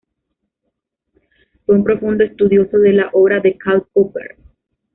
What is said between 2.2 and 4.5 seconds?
estudioso de la obra de Karl Popper.